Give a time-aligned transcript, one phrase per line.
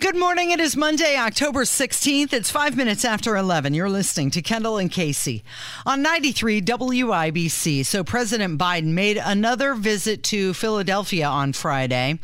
[0.00, 0.50] Good morning.
[0.50, 2.32] It is Monday, October 16th.
[2.32, 3.74] It's five minutes after 11.
[3.74, 5.44] You're listening to Kendall and Casey
[5.84, 7.84] on 93 WIBC.
[7.84, 12.18] So, President Biden made another visit to Philadelphia on Friday,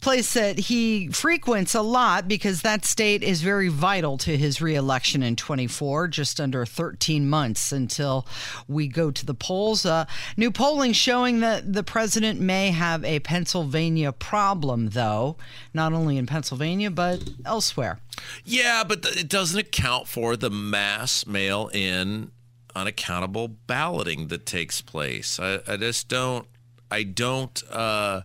[0.00, 5.24] place that he frequents a lot because that state is very vital to his reelection
[5.24, 8.24] in 24, just under 13 months until
[8.68, 9.84] we go to the polls.
[9.84, 10.04] Uh,
[10.36, 15.36] new polling showing that the president may have a Pennsylvania problem, though,
[15.74, 17.98] not only in Pennsylvania, but elsewhere.
[18.44, 22.30] Yeah, but it doesn't account for the mass mail in
[22.74, 25.40] unaccountable balloting that takes place.
[25.40, 26.46] I, I just don't
[26.90, 28.22] I don't uh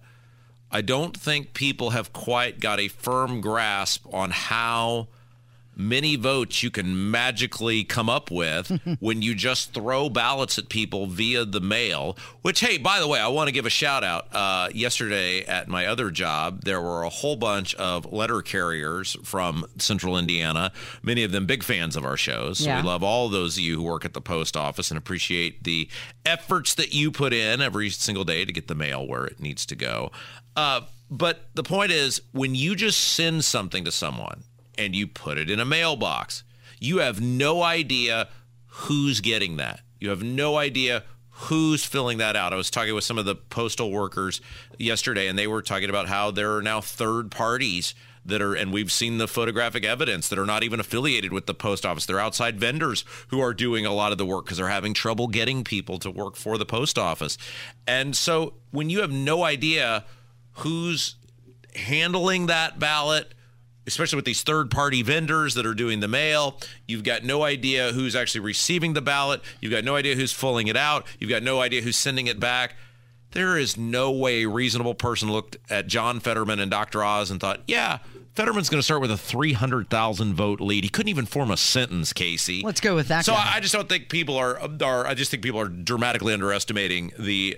[0.71, 5.07] I don't think people have quite got a firm grasp on how
[5.89, 11.07] many votes you can magically come up with when you just throw ballots at people
[11.07, 12.17] via the mail.
[12.41, 14.27] Which, hey, by the way, I want to give a shout out.
[14.33, 19.65] Uh, yesterday at my other job, there were a whole bunch of letter carriers from
[19.77, 20.71] central Indiana,
[21.03, 22.59] many of them big fans of our shows.
[22.59, 22.81] So Yeah.
[22.81, 25.89] we love all those of you who work at the post office and appreciate the
[26.25, 29.65] efforts that you put in every single day to get the mail where it needs
[29.67, 30.11] to go.
[30.55, 34.43] Uh, but the point is, when you just send something to someone
[34.77, 36.43] and you put it in a mailbox,
[36.79, 38.29] you have no idea
[38.67, 39.81] who's getting that.
[39.99, 42.53] You have no idea who's filling that out.
[42.53, 44.41] I was talking with some of the postal workers
[44.77, 48.71] yesterday, and they were talking about how there are now third parties that are, and
[48.71, 52.05] we've seen the photographic evidence that are not even affiliated with the post office.
[52.05, 55.27] They're outside vendors who are doing a lot of the work because they're having trouble
[55.27, 57.37] getting people to work for the post office.
[57.87, 60.05] And so when you have no idea
[60.57, 61.15] who's
[61.75, 63.33] handling that ballot,
[63.87, 66.59] especially with these third party vendors that are doing the mail.
[66.87, 69.41] You've got no idea who's actually receiving the ballot.
[69.59, 71.05] You've got no idea who's filling it out.
[71.19, 72.75] You've got no idea who's sending it back.
[73.31, 77.03] There is no way a reasonable person looked at John Fetterman and Dr.
[77.03, 77.99] Oz and thought, yeah,
[78.33, 80.83] Fetterman's going to start with a 300,000 vote lead.
[80.83, 82.61] He couldn't even form a sentence, Casey.
[82.61, 83.51] Let's go with that So guy.
[83.55, 87.57] I just don't think people are, are, I just think people are dramatically underestimating the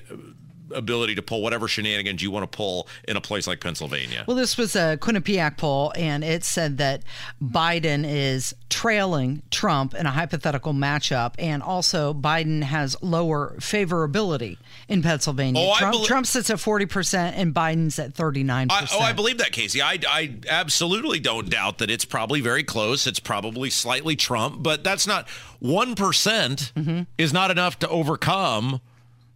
[0.71, 4.23] ability to pull whatever shenanigans you want to pull in a place like Pennsylvania.
[4.27, 7.03] Well, this was a Quinnipiac poll, and it said that
[7.41, 14.57] Biden is trailing Trump in a hypothetical matchup, and also Biden has lower favorability
[14.87, 15.61] in Pennsylvania.
[15.61, 18.71] Oh, I Trump, belie- Trump sits at 40%, and Biden's at 39%.
[18.71, 19.81] I, oh, I believe that, Casey.
[19.81, 23.05] I, I absolutely don't doubt that it's probably very close.
[23.05, 25.27] It's probably slightly Trump, but that's not
[25.61, 27.01] 1% mm-hmm.
[27.17, 28.81] is not enough to overcome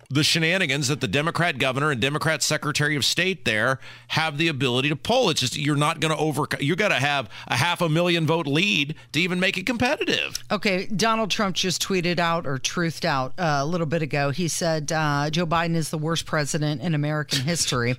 [0.10, 3.80] the shenanigans that the Democrat governor and Democrat secretary of state there
[4.10, 5.30] have the ability to pull.
[5.30, 6.62] It's just you're not going to overcome.
[6.62, 10.40] You got to have a half a million vote lead to even make it competitive.
[10.50, 14.30] Okay, Donald Trump just tweeted out or truthed out uh, a little bit ago.
[14.30, 17.96] He said uh, Joe Biden is the worst president in American history.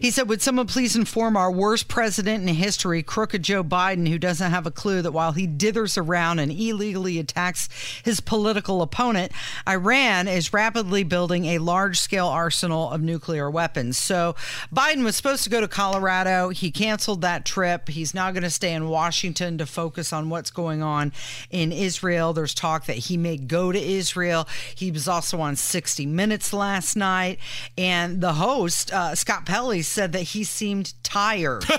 [0.00, 4.18] He said, Would someone please inform our worst president in history, crooked Joe Biden, who
[4.18, 7.68] doesn't have a clue that while he dithers around and illegally attacks
[8.04, 9.32] his political opponent,
[9.68, 13.98] Iran is rapidly building a large scale arsenal of nuclear weapons.
[13.98, 14.34] So
[14.74, 16.50] Biden was supposed to go to Colorado.
[16.50, 17.88] He canceled that trip.
[17.88, 21.12] He's now going to stay in Washington to focus on what's going on
[21.50, 22.32] in Israel.
[22.32, 24.48] There's talk that he may go to Israel.
[24.74, 27.38] He was also on 60 Minutes last night.
[27.76, 31.64] And the host, uh, Scott Pelley, said that he seemed tired.
[31.64, 31.74] he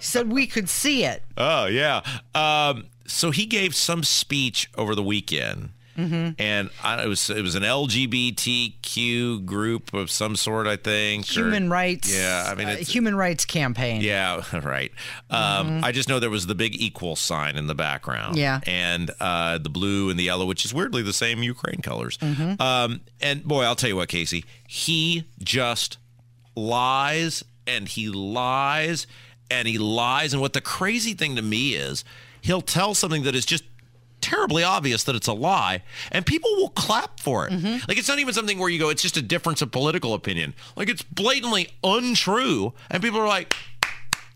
[0.00, 1.22] said we could see it.
[1.36, 2.02] Oh yeah.
[2.34, 7.54] Um, so he gave some speech over the weekend, and I, it was it was
[7.54, 11.26] an LGBTQ group of some sort, I think.
[11.30, 12.14] or- Human rights.
[12.14, 14.00] Yeah, I mean, uh, human rights campaign.
[14.00, 14.90] yeah, right.
[15.30, 18.36] Um, I just know there was the big equal sign in the background.
[18.36, 18.60] Yeah.
[18.66, 22.18] and uh, the blue and the yellow, which is weirdly the same Ukraine colors.
[22.60, 25.98] Um, and boy, I'll tell you what, Casey, he just
[26.56, 29.06] lies and he lies
[29.50, 30.32] and he lies.
[30.32, 32.04] And what the crazy thing to me is,
[32.40, 33.64] he'll tell something that is just
[34.22, 37.52] terribly obvious that it's a lie and people will clap for it.
[37.52, 37.84] Mm-hmm.
[37.88, 40.54] Like it's not even something where you go it's just a difference of political opinion.
[40.76, 43.54] Like it's blatantly untrue and people are like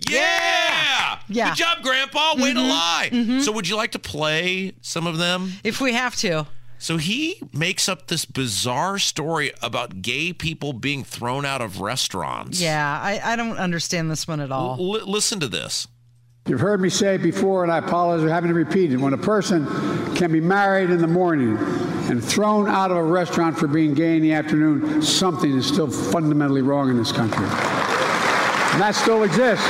[0.08, 1.48] yeah, Yeah.
[1.50, 2.34] good job grandpa.
[2.36, 2.68] Way to mm-hmm.
[2.68, 3.08] lie.
[3.12, 3.40] Mm-hmm.
[3.40, 5.52] So would you like to play some of them?
[5.64, 6.46] If we have to.
[6.78, 12.60] so he makes up this bizarre story about gay people being thrown out of restaurants.
[12.60, 14.72] Yeah, I, I don't understand this one at all.
[14.78, 15.88] L- listen to this
[16.46, 18.98] You've heard me say it before, and I apologize for having to repeat it.
[18.98, 19.66] When a person
[20.14, 21.56] can be married in the morning
[22.08, 25.90] and thrown out of a restaurant for being gay in the afternoon, something is still
[25.90, 27.44] fundamentally wrong in this country.
[27.44, 29.68] And that still exists.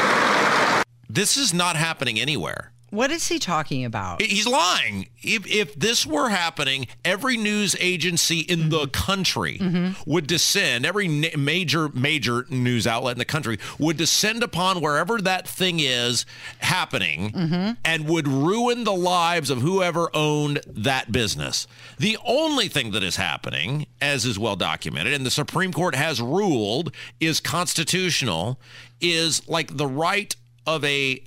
[1.08, 2.72] This is not happening anywhere.
[2.90, 4.22] What is he talking about?
[4.22, 5.08] He's lying.
[5.20, 8.90] If, if this were happening, every news agency in the mm-hmm.
[8.90, 10.10] country mm-hmm.
[10.10, 15.20] would descend, every na- major, major news outlet in the country would descend upon wherever
[15.20, 16.24] that thing is
[16.58, 17.72] happening mm-hmm.
[17.84, 21.66] and would ruin the lives of whoever owned that business.
[21.98, 26.20] The only thing that is happening, as is well documented, and the Supreme Court has
[26.20, 28.60] ruled is constitutional,
[29.00, 30.34] is like the right
[30.66, 31.22] of a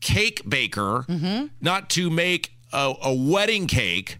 [0.00, 1.46] cake baker mm-hmm.
[1.60, 4.18] not to make a, a wedding cake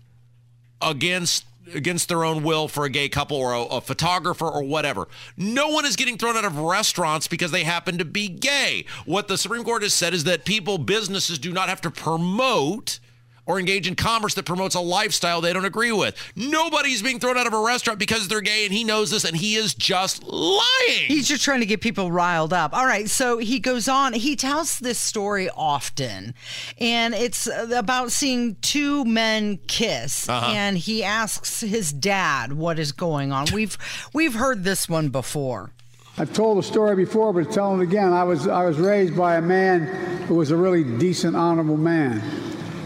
[0.81, 1.45] against
[1.75, 5.07] against their own will for a gay couple or a, a photographer or whatever.
[5.37, 8.87] No one is getting thrown out of restaurants because they happen to be gay.
[9.05, 13.01] What the Supreme Court has said is that people, businesses do not have to promote
[13.49, 16.15] or engage in commerce that promotes a lifestyle they don't agree with.
[16.37, 19.35] Nobody's being thrown out of a restaurant because they're gay and he knows this and
[19.35, 21.07] he is just lying.
[21.07, 22.75] He's just trying to get people riled up.
[22.75, 24.13] All right, so he goes on.
[24.13, 26.35] He tells this story often,
[26.79, 30.29] and it's about seeing two men kiss.
[30.29, 30.53] Uh-huh.
[30.53, 33.47] And he asks his dad what is going on.
[33.53, 33.79] We've
[34.13, 35.73] we've heard this one before.
[36.19, 38.13] I've told the story before, but tell it again.
[38.13, 39.87] I was I was raised by a man
[40.27, 42.21] who was a really decent, honorable man.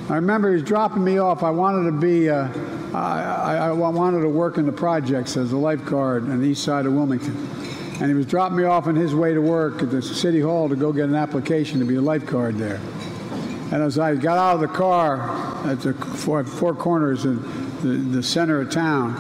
[0.08, 1.42] I remember he was dropping me off.
[1.42, 2.48] I wanted to be, uh,
[2.92, 3.22] I,
[3.56, 6.86] I, I wanted to work in the projects as a lifeguard on the east side
[6.86, 7.36] of Wilmington.
[8.00, 10.68] And he was dropping me off on his way to work at the city hall
[10.68, 12.80] to go get an application to be a lifeguard there.
[13.70, 15.30] And as I got out of the car
[15.66, 17.40] at the four, four corners in
[17.80, 19.14] the, the center of town,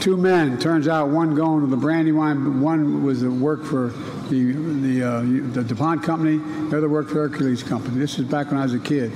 [0.00, 0.58] two men.
[0.58, 3.88] Turns out one going to the Brandywine, one was at work for
[4.28, 5.20] the the uh,
[5.52, 6.38] the DuPont company.
[6.68, 7.98] The other worked for Hercules company.
[7.98, 9.12] This is back when I was a kid,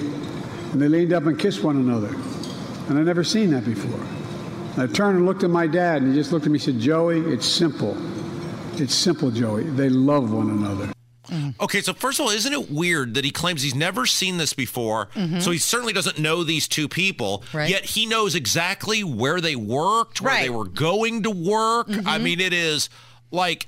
[0.72, 2.14] and they leaned up and kissed one another,
[2.88, 4.00] and I'd never seen that before.
[4.74, 6.62] And I turned and looked at my dad, and he just looked at me and
[6.62, 7.96] said, "Joey, it's simple.
[8.80, 9.64] It's simple, Joey.
[9.64, 10.92] They love one another."
[11.28, 11.60] Mm.
[11.60, 14.54] Okay, so first of all, isn't it weird that he claims he's never seen this
[14.54, 15.06] before?
[15.14, 15.40] Mm-hmm.
[15.40, 17.44] So he certainly doesn't know these two people.
[17.52, 17.68] Right.
[17.68, 21.88] Yet he knows exactly where they worked, where they were going to work.
[21.88, 22.08] Mm-hmm.
[22.08, 22.88] I mean, it is
[23.30, 23.66] like,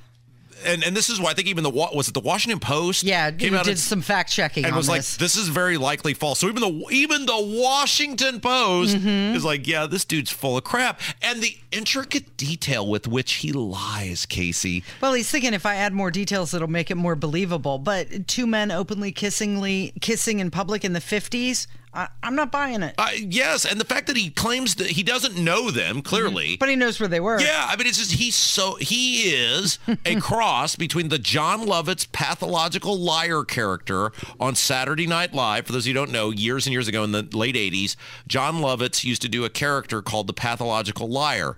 [0.64, 3.02] and and this is why I think even the Wa- was it the Washington Post?
[3.02, 5.16] Yeah, came out did and- some fact checking and was like, this.
[5.16, 9.36] "This is very likely false." So even the even the Washington Post Mm-hmm.
[9.36, 13.52] is like, "Yeah, this dude's full of crap." And the intricate detail with which he
[13.52, 14.82] lies, Casey.
[15.00, 17.78] Well, he's thinking if I add more details, it'll make it more believable.
[17.78, 22.94] But two men openly kissingly kissing in public in the fifties, I'm not buying it.
[22.98, 26.56] Uh, yes, and the fact that he claims that he doesn't know them clearly.
[26.56, 27.40] But he knows where they were.
[27.40, 32.10] Yeah, I mean, it's just he's so he is a cross between the Jon Lovitz
[32.10, 35.66] pathological liar character on Saturday Night Live.
[35.66, 37.96] For those who don't know, years and years ago in the late '80s,
[38.28, 41.56] Jon Lovitz used to do a character called the pathological liar,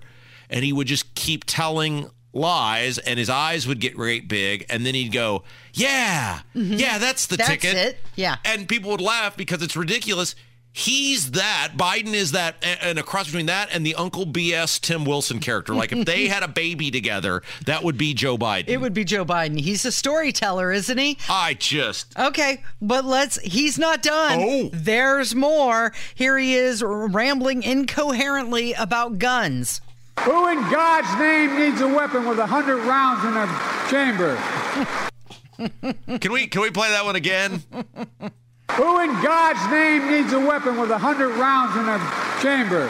[0.49, 4.85] and he would just keep telling lies, and his eyes would get great big, and
[4.85, 5.43] then he'd go,
[5.73, 6.73] "Yeah, mm-hmm.
[6.73, 7.97] yeah, that's the That's ticket." it.
[8.15, 8.37] Yeah.
[8.43, 10.35] and people would laugh because it's ridiculous.
[10.75, 11.73] He's that.
[11.77, 15.75] Biden is that, and a cross between that and the Uncle BS Tim Wilson character.
[15.75, 18.69] Like if they had a baby together, that would be Joe Biden.
[18.69, 19.59] It would be Joe Biden.
[19.59, 21.19] He's a storyteller, isn't he?
[21.29, 22.17] I just.
[22.17, 23.39] Okay, but let's.
[23.41, 24.39] He's not done.
[24.41, 24.69] Oh.
[24.73, 25.93] There's more.
[26.15, 29.79] Here he is rambling incoherently about guns.
[30.21, 33.47] Who in God's name needs a weapon with a hundred rounds in a
[33.89, 34.37] chamber?
[36.19, 37.61] Can we can we play that one again?
[38.71, 41.99] Who in God's name needs a weapon with a hundred rounds in a
[42.41, 42.89] chamber?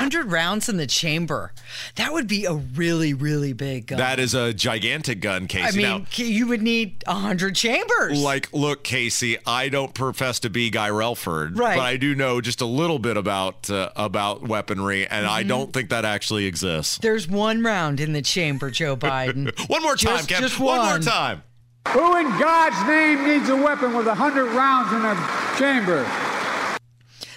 [0.00, 1.52] 100 rounds in the chamber.
[1.96, 3.98] That would be a really, really big gun.
[3.98, 5.84] That is a gigantic gun, Casey.
[5.84, 8.20] I mean, now, you would need 100 chambers.
[8.22, 11.76] like, look, Casey, I don't profess to be Guy Relford, Right.
[11.76, 15.72] but I do know just a little bit about uh, about weaponry, and I don't
[15.72, 16.98] think that actually exists.
[16.98, 19.50] There's one round in the chamber, Joe Biden.
[19.68, 20.48] One more time, Just- Kevin.
[20.48, 21.42] just one more time.
[21.88, 26.06] Who in God's name needs a weapon with a hundred rounds in a chamber?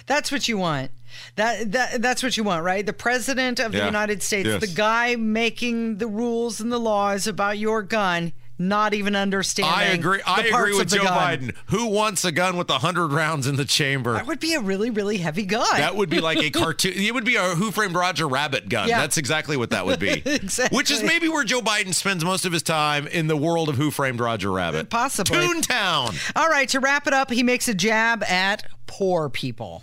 [0.06, 0.90] That's what you want.
[1.36, 2.84] That, that that's what you want, right?
[2.84, 3.86] The president of the Yeah.
[3.86, 4.60] United States, Yes.
[4.60, 9.74] the guy making the rules and the laws about your gun, not even understanding.
[9.74, 10.20] I agree.
[10.24, 11.18] I agree with Joe gun.
[11.48, 11.56] Biden.
[11.70, 14.12] Who wants a gun with hundred rounds in the chamber?
[14.12, 15.66] That would be a really, really heavy gun.
[15.76, 16.92] That would be like a cartoon.
[16.94, 18.88] It would be a Who Framed Roger Rabbit gun.
[18.88, 19.00] Yeah.
[19.00, 20.22] That's exactly what that would be.
[20.44, 20.76] Exactly.
[20.76, 23.74] Which is maybe where Joe Biden spends most of his time in the world of
[23.76, 24.88] Who Framed Roger Rabbit.
[24.88, 25.36] Possibly.
[25.36, 26.16] Toontown.
[26.36, 29.82] All right, to wrap it up, he makes a jab at poor people.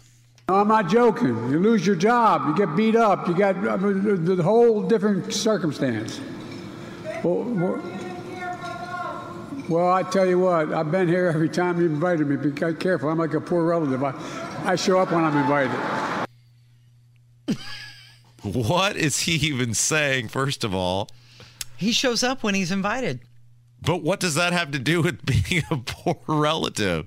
[0.52, 1.50] No, I'm not joking.
[1.50, 4.82] You lose your job, you get beat up, you got I mean, the the whole
[4.82, 6.20] different circumstance.
[7.24, 7.82] Well, well,
[9.70, 12.36] Well, I tell you what, I've been here every time you invited me.
[12.36, 13.08] Be careful.
[13.08, 14.04] I'm like a poor relative.
[14.04, 14.14] I,
[14.66, 15.80] I show up when I'm invited.
[18.44, 21.10] What is he even saying, first of all?
[21.78, 23.22] He shows up when he's invited.
[23.82, 27.06] But what does that have to do with being a poor relative?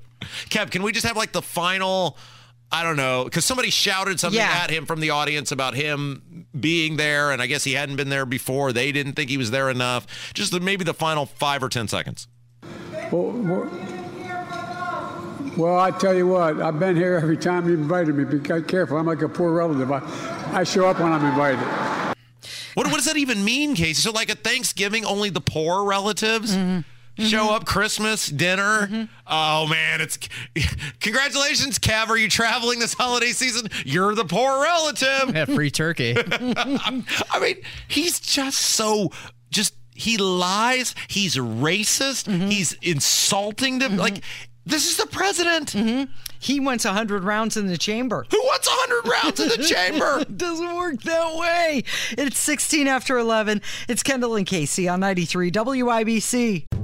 [0.48, 2.16] Kev, can we just have like the final,
[2.74, 4.50] I don't know, because somebody shouted something Yeah.
[4.64, 8.08] at him from the audience about him being there, and I guess he hadn't been
[8.08, 8.72] there before.
[8.72, 10.08] They didn't think he was there enough.
[10.34, 12.26] Just the, maybe the final five or 10 seconds.
[13.12, 13.70] Well, well,
[15.56, 18.24] well, I tell you what, I've been here every time you invited me.
[18.24, 18.96] Be careful.
[18.96, 19.92] I'm like a poor relative.
[19.92, 20.02] I,
[20.52, 21.60] I show up when I'm invited.
[22.74, 24.02] What, what does that even mean, Casey?
[24.02, 26.80] So, like at Thanksgiving, only the poor relatives mm-hmm.
[27.18, 27.54] Show mm-hmm.
[27.54, 28.86] up, Christmas, dinner.
[28.86, 29.04] Mm-hmm.
[29.26, 30.18] Oh, man, it's
[31.00, 32.08] congratulations, Kev.
[32.08, 33.68] Are you traveling this holiday season?
[33.84, 35.04] You're the poor relative.
[35.34, 36.14] Yeah, free turkey.
[36.30, 37.56] I mean,
[37.88, 39.10] he's just so
[39.50, 40.94] just he lies.
[41.08, 42.28] He's racist.
[42.28, 42.48] Mm-hmm.
[42.48, 44.22] He's insulting to like.
[44.66, 45.74] This is the president.
[46.44, 48.26] He wants 100 rounds in the chamber.
[48.30, 50.24] Who wants hundred rounds in the chamber?
[50.24, 51.84] Doesn't work that way.
[52.18, 53.62] It's 16 after 11.
[53.88, 56.83] It's Kendall and Casey on 93 WIBC.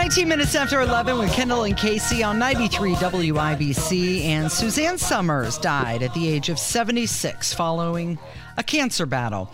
[0.00, 4.22] 19 minutes after 11 with Kendall and Casey on 93 WIBC.
[4.22, 8.18] And Suzanne Somers died at the age of 76 following
[8.56, 9.52] a cancer battle.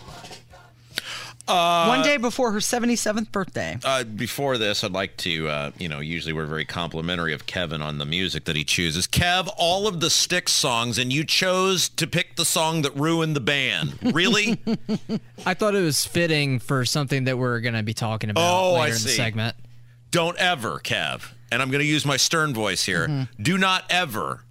[1.47, 3.77] One day before her 77th birthday.
[3.83, 7.81] Uh, before this, I'd like to, uh, you know, usually we're very complimentary of Kevin
[7.81, 9.05] on the music that he chooses.
[9.05, 13.35] Kev, all of the Styx songs, and you chose to pick the song that ruined
[13.35, 13.99] the band.
[14.01, 14.61] Really?
[15.45, 18.75] I thought it was fitting for something that we're going to be talking about Oh,
[18.75, 19.55] I later in the segment.
[20.11, 23.07] Don't ever, Kev, and I'm going to use my stern voice here.
[23.07, 23.43] Mm-hmm.
[23.43, 24.43] Do not ever,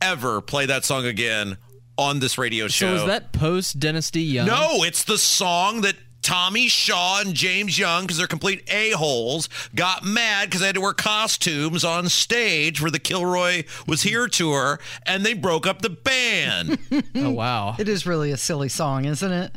[0.00, 1.58] ever play that song again
[1.96, 2.96] on this radio show.
[2.96, 4.46] So is that post Dennis DeYoung?
[4.46, 10.04] No, it's the song that Tommy Shaw and James Young, because they're complete a-holes, got
[10.04, 14.80] mad because they had to wear costumes on stage for the Kilroy Was Here tour,
[15.04, 16.78] and they broke up the band.
[17.16, 17.76] Oh wow.
[17.78, 19.52] It is really a silly song, isn't it?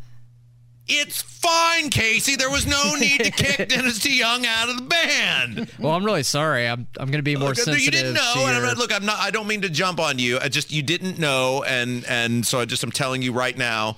[0.90, 2.36] It's fine, Casey.
[2.38, 5.70] There was no need to kick Dennis DeYoung out of the band.
[5.80, 6.68] Well, I'm really sorry.
[6.68, 7.82] I'm I'm going to be more Look, sensitive.
[7.82, 9.20] you didn't know, to and I'm not, look, I'm not.
[9.20, 10.40] I don't mean to jump on you.
[10.40, 13.98] I just you didn't know, and and so I just I'm telling you right now,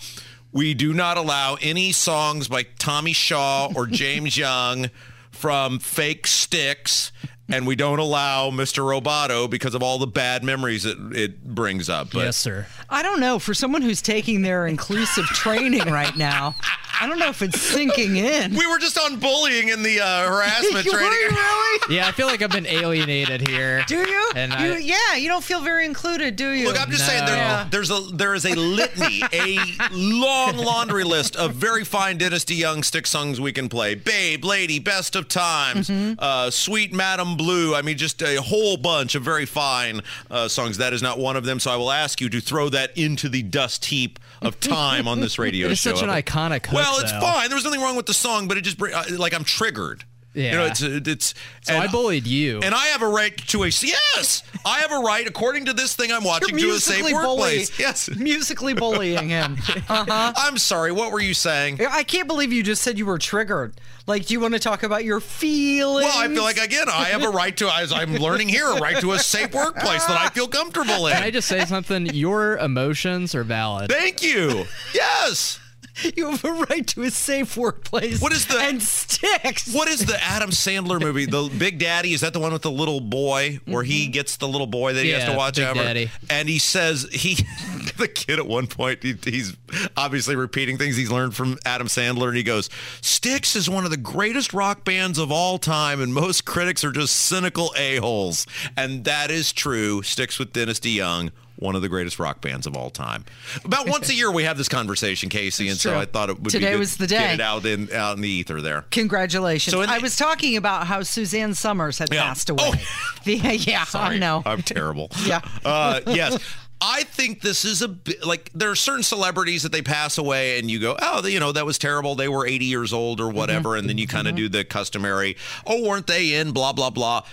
[0.51, 4.89] we do not allow any songs by Tommy Shaw or James Young
[5.31, 7.12] from fake Styx.
[7.51, 8.84] And we don't allow Mr.
[8.84, 12.12] Roboto because of all the bad memories it, it brings up.
[12.13, 12.68] But yes, sir.
[12.89, 13.39] I don't know.
[13.39, 16.56] For someone who's taking their inclusive training right now,
[17.01, 18.56] I don't know if it's sinking in.
[18.56, 21.12] we were just on bullying in the uh, harassment Were training.
[21.12, 21.96] you really?
[21.96, 23.84] Yeah, I feel like I've been alienated here.
[23.88, 24.32] Do you?
[24.36, 26.68] And you I- yeah, you don't feel very included, do you?
[26.68, 27.65] Look, I'm just saying there, No.
[27.72, 29.60] there's a there is a litany, a
[29.94, 33.96] long laundry list of very fine Dennis DeYoung Styx songs we can play.
[33.96, 37.74] Babe, Lady, Best of Times, uh, Suite Madame Blue.
[37.74, 40.77] I mean, just a whole bunch of very fine uh, songs.
[40.77, 41.60] That is not one of them.
[41.60, 45.22] So I will ask you to throw that into the dust heap of time on
[45.22, 45.91] this radio It's show.
[45.91, 47.22] It's such an iconic hook, Well, it's though.
[47.22, 47.48] fine.
[47.48, 50.03] There was nothing wrong with the song, but it just uh, like I'm triggered.
[50.36, 50.72] You know, Yeah.
[50.72, 51.34] it's it's.
[51.64, 52.60] So I bullied you.
[52.64, 54.44] and I have a right to a yes.
[54.64, 57.80] I have a right, according to this thing I'm watching, to a safe bully- workplace.
[57.80, 58.10] Yes.
[58.16, 59.58] musically bullying him.
[59.90, 60.34] Uh-huh.
[60.38, 60.92] I'm sorry.
[60.92, 61.80] What were you saying?
[61.90, 63.74] I can't believe you just said you were triggered.
[64.06, 66.06] Like, do you want to talk about your feelings?
[66.06, 68.76] Well, I feel like again, I have a right to, as I'm learning here, a
[68.80, 71.14] right to a safe workplace that I feel comfortable in.
[71.14, 72.06] Can I just say something?
[72.08, 73.90] Your emotions are valid.
[73.92, 74.66] Thank you.
[74.94, 75.60] Yes.
[76.15, 78.22] you have a right to a safe workplace.
[78.22, 79.74] What is the- and Styx?
[79.74, 81.25] What is the Adam Sandler movie?
[81.25, 84.12] The Big Daddy is that the one with the little boy where he mm-hmm.
[84.12, 85.82] gets the little boy that he has to watch Big over?
[85.82, 86.12] Daddy.
[86.29, 87.36] And he says he,
[87.98, 89.56] the kid at one point, he, he's
[89.98, 92.70] obviously repeating things he's learned from Adam Sandler, and he goes,
[93.01, 96.91] "Styx is one of the greatest rock bands of all time, and most critics are
[96.91, 100.01] just cynical a holes." And that is true.
[100.01, 101.32] Styx with Dennis DeYoung.
[101.60, 103.25] One of the greatest rock bands of all time.
[103.66, 106.00] About once a year, we have this conversation, Casey, and so.
[106.00, 107.34] I thought it would be Today good was the to Get day.
[107.34, 108.86] it out in out in the ether there.
[108.92, 109.74] Congratulations.
[109.74, 112.24] So the- I was talking about how Suzanne Somers had Yeah.
[112.24, 112.62] passed away.
[112.74, 112.74] Oh.
[113.25, 114.42] The- yeah, I know.
[114.46, 115.12] I'm terrible.
[115.25, 115.42] Yeah.
[115.66, 116.38] Uh, yes.
[116.82, 120.60] I think this is a bit like there are certain celebrities that they pass away
[120.60, 122.16] and you go, oh, you know, that was terrible.
[122.16, 123.75] They were 80 years old or whatever.
[123.75, 125.36] And then you kind of do the customary,
[125.68, 127.24] oh, weren't they in blah, blah, blah.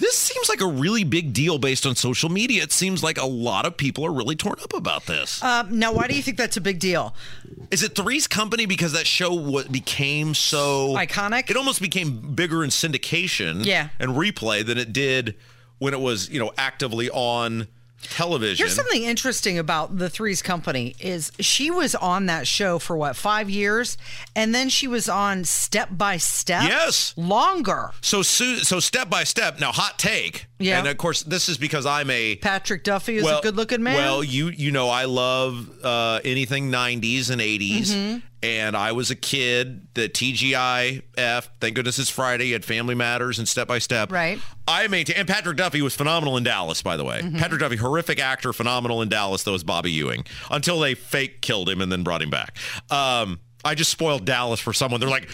[0.00, 2.62] This seems like a really big deal based on social media.
[2.62, 5.42] It seems like a lot of people are really torn up about this.
[5.44, 7.14] Um, now, why do you think that's a big deal?
[7.70, 11.50] Is it Three's Company because that show what became so Iconic?
[11.50, 13.90] It almost became bigger in syndication Yeah.
[13.98, 15.36] and replay than it did
[15.78, 17.68] when it was, you know, actively on
[18.02, 18.64] television.
[18.64, 23.16] Here's something interesting about the Three's Company is she was on that show for what
[23.16, 23.96] five years,
[24.34, 26.64] and then she was on Step by Step.
[26.64, 27.14] Yes.
[27.16, 27.90] longer.
[28.00, 29.60] So so step by step.
[29.60, 30.46] Now, hot take.
[30.60, 30.78] Yeah.
[30.78, 33.94] And of course, this is because I'm a Patrick Duffy is a good-looking man.
[33.96, 37.86] Well, you you know I love uh, anything 90s and 80s.
[37.88, 38.18] Mm-hmm.
[38.42, 39.86] And I was a kid.
[39.92, 41.48] The TGIF.
[41.60, 42.52] Thank goodness it's Friday.
[42.52, 44.10] Had Family Matters and Step by Step.
[44.10, 44.38] Right.
[44.66, 45.16] I maintain.
[45.16, 46.82] And Patrick Duffy was phenomenal in Dallas.
[46.82, 47.36] By the way, Mm-hmm.
[47.36, 49.42] Patrick Duffy, horrific actor, phenomenal in Dallas.
[49.42, 52.56] Though as Bobby Ewing, until they fake killed him and then brought him back.
[52.90, 55.00] Um, I just spoiled Dallas for someone.
[55.00, 55.28] They're like.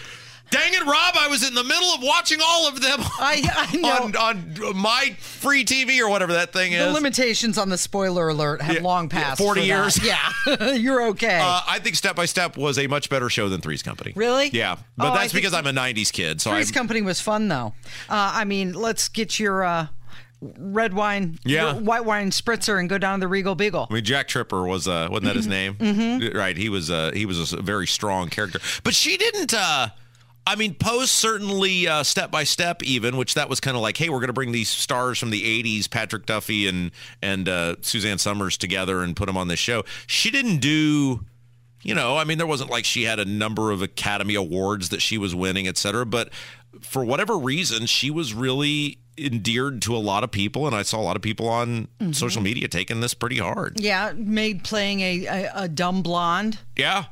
[0.49, 1.15] Dang it, Rob!
[1.19, 3.89] I was in the middle of watching all of them I, I know.
[4.05, 4.15] on
[4.63, 6.85] on my free TV or whatever that thing is.
[6.85, 9.39] the limitations on the spoiler alert have Yeah, long passed.
[9.41, 9.67] 40 for that.
[9.67, 10.03] years.
[10.05, 11.39] Yeah, you're okay.
[11.41, 14.13] Uh, I think Step by Step was a much better show than Three's Company.
[14.15, 14.49] Really?
[14.53, 16.39] Yeah, but Oh, that's because I'm a '90s kid.
[16.39, 17.73] So Three's I'm, Company was fun though.
[18.09, 19.87] Uh, I mean, let's get your uh,
[20.41, 21.73] red wine, Yeah.
[21.73, 23.87] white wine spritzer, and go down to the Regal Beagle.
[23.89, 25.75] I mean, Jack Tripper was uh, wasn't that his name?
[25.75, 26.37] Mm-hmm.
[26.37, 26.55] Right.
[26.55, 29.53] He was uh, he was a very strong character, but she didn't.
[29.53, 29.89] Uh,
[30.47, 33.97] I mean, post certainly uh, step by step, even which that was kind of like,
[33.97, 37.75] hey, we're going to bring these stars from the '80s, Patrick Duffy and and uh,
[37.81, 39.83] Suzanne Somers together and put them on this show.
[40.07, 41.25] She didn't do.
[41.83, 45.01] You know, I mean, there wasn't like she had a number of Academy Awards that
[45.01, 46.05] she was winning, et cetera.
[46.05, 46.31] But
[46.81, 50.65] for whatever reason, she was really endeared to a lot of people.
[50.65, 53.79] And I saw a lot of people on social media taking this pretty hard.
[53.79, 56.59] Yeah, made playing a, a, a dumb blonde.
[56.75, 57.05] Yeah.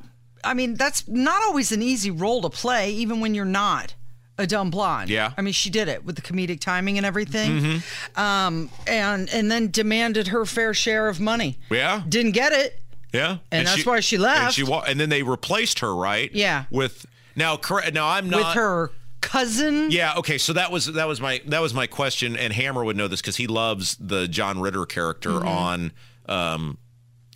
[0.46, 3.96] I mean, that's not always an easy role to play, even when you're not
[4.38, 5.10] a dumb blonde.
[5.10, 5.32] Yeah.
[5.38, 7.52] I mean, she did it with the comedic timing and everything.
[7.62, 8.20] Mm-hmm.
[8.22, 11.58] Um, and and then demanded her fair share of money.
[11.70, 12.04] Yeah.
[12.08, 12.80] Didn't get it.
[13.14, 13.38] Yeah.
[13.52, 14.44] And that's why she left.
[14.46, 16.30] And, she wa- and then they replaced her, right?
[16.34, 16.66] Yeah.
[16.70, 18.92] With now correct now I'm not with her
[19.22, 19.90] cousin.
[19.90, 20.38] Yeah, okay.
[20.38, 23.22] So that was that was my that was my question and Hammer would know this
[23.22, 25.48] cuz he loves the John Ritter character Mm-hmm.
[25.48, 25.92] on
[26.28, 26.78] um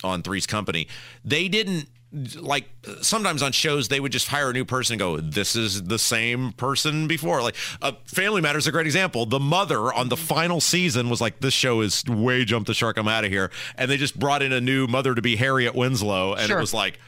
[0.04, 0.86] on Three's Company.
[1.24, 1.88] They didn't
[2.40, 2.68] like
[3.02, 5.98] sometimes on shows they would just hire a new person and go this is the
[5.98, 10.16] same person before like uh, family matters is a great example the mother on the
[10.16, 13.48] final season was like this show is way jumped the shark i'm out of here
[13.76, 16.58] and they just brought in a new mother to be harriet winslow and Sure.
[16.58, 16.98] it was like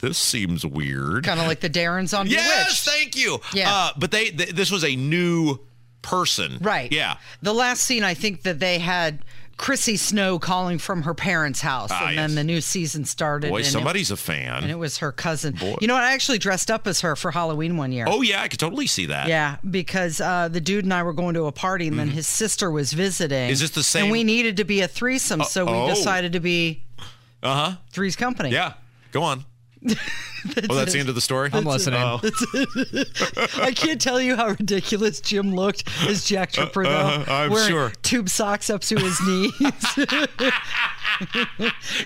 [0.00, 2.84] this seems weird Kind of like the Darrins on yes Bewitched.
[2.96, 3.70] thank you Yeah.
[3.70, 5.58] uh, but they th- this was a new
[6.00, 6.90] person Right.
[6.92, 9.18] yeah The last scene, I think that they had
[9.56, 12.28] Chrissy Snow calling from her parents' house, Ah, and yes.
[12.28, 13.48] then the new season started.
[13.50, 15.54] boy and it- somebody's a fan and it was her cousin.
[15.54, 15.76] Boy.
[15.80, 16.02] You know what?
[16.02, 18.04] I actually dressed up as her for Halloween one year.
[18.08, 21.14] oh yeah i could totally see that Yeah, because uh, the dude and I were
[21.14, 23.44] going to a party, and then his sister was visiting.
[23.44, 23.52] Mm-hmm.
[23.52, 25.88] Is this the same- And we needed to be a threesome, so we oh.
[25.88, 26.82] decided to be
[27.42, 28.50] uh-huh Three's Company.
[28.50, 28.74] yeah
[29.12, 29.44] go on
[30.68, 32.00] oh that's the end of the story I'm listening.
[32.02, 32.20] Oh.
[33.62, 36.90] I can't tell you how ridiculous Jim looked as Jack Tripper, though.
[36.90, 37.92] uh-huh, I'm wearing sure.
[38.02, 39.52] Tube socks up to his knees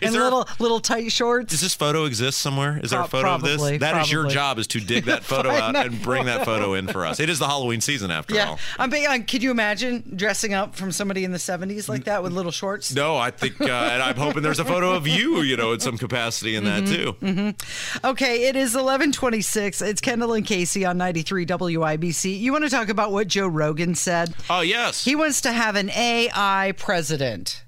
[0.02, 1.50] and there- little little tight shorts.
[1.50, 2.80] Does this photo exist somewhere?
[2.82, 3.80] Is there a Pro- photo of probably, this?
[3.80, 6.74] That is your job is to dig that photo out that and bring that photo
[6.74, 7.20] in for us.
[7.20, 8.58] It is the Halloween season after yeah, all.
[8.78, 9.06] I'm being.
[9.06, 12.52] Uh, could you imagine dressing up from somebody in the '70s like that with little
[12.52, 12.94] shorts?
[12.94, 15.80] No, I think, uh, and I'm hoping there's a photo of you, you know, in
[15.80, 17.14] some capacity in that too.
[17.20, 17.50] Mm-hmm.
[17.94, 18.08] Too.
[18.08, 19.80] Okay, it is 11:26.
[19.86, 22.38] It's Kendall and Casey on 93 WIBC.
[22.38, 24.34] You want to talk about what Joe Rogan said?
[24.48, 27.62] Oh yes, He wants to have an AI president.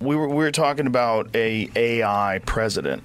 [0.00, 3.02] we were we were talking about a AI president.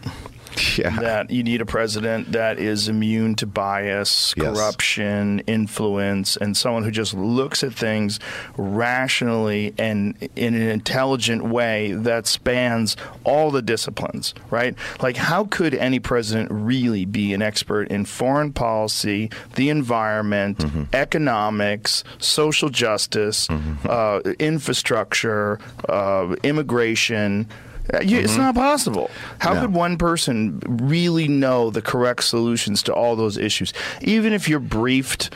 [0.78, 1.00] Yeah.
[1.00, 4.46] That you need a president that is immune to bias, Yes.
[4.58, 8.20] corruption, influence, and someone who just looks at things
[8.58, 14.76] rationally and in an intelligent way that spans all the disciplines, right?
[15.02, 20.63] Like, how could any president really be an expert in foreign policy, the environment,
[20.94, 27.48] economics, social justice, uh, infrastructure, uh, immigration?
[27.93, 29.10] Uh, you- It's not possible.
[29.39, 29.62] How No.
[29.62, 33.74] could one person really know the correct solutions to all those issues?
[34.02, 35.30] Even if you're briefed.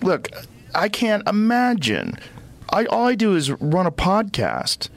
[0.00, 0.28] Look,
[0.74, 2.16] I can't imagine.
[2.72, 4.88] I, all I do is run a podcast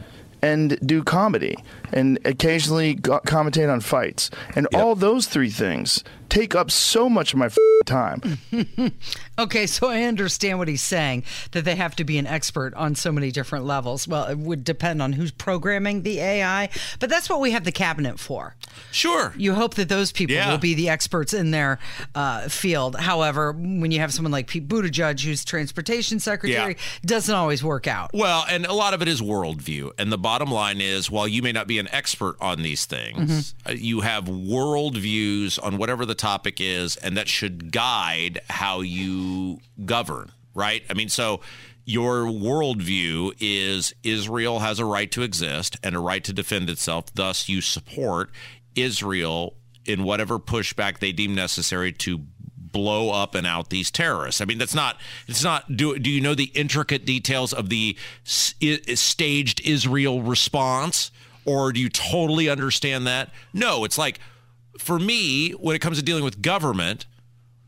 [0.41, 1.55] and do comedy
[1.91, 4.29] and occasionally go- commentate on fights.
[4.55, 8.21] And all those three things take up so much of my f- time.
[9.37, 12.95] Okay, so I understand what he's saying that they have to be an expert on
[12.95, 14.07] so many different levels.
[14.07, 16.69] Well, it would depend on who's programming the AI,
[17.01, 18.55] but that's what we have the cabinet for.
[18.93, 19.33] Sure.
[19.35, 20.49] You hope that those people Yeah.
[20.51, 21.79] will be the experts in their
[22.15, 22.95] uh, field.
[22.95, 26.99] However, when you have someone like Pete Buttigieg, who's transportation secretary, Yeah.
[27.05, 28.11] doesn't always work out.
[28.13, 29.91] Well, and a lot of it is worldview.
[29.99, 33.53] And the bottom line is while you may not be an expert on these things,
[33.67, 39.59] uh, you have worldviews on whatever the topic is, and that should guide how you
[39.85, 40.83] govern, right?
[40.89, 41.41] I mean, so
[41.85, 47.13] your worldview is Israel has a right to exist and a right to defend itself.
[47.13, 48.31] Thus, you support
[48.75, 52.21] Israel in whatever pushback they deem necessary to
[52.57, 54.41] blow up and out these terrorists.
[54.41, 54.97] I mean, that's not.
[55.27, 55.77] It's not.
[55.77, 61.11] Do Do you know the intricate details of the staged Israel response,
[61.45, 63.31] or do you totally understand that?
[63.53, 63.85] No.
[63.85, 64.19] It's like,
[64.77, 67.05] for me, when it comes to dealing with government,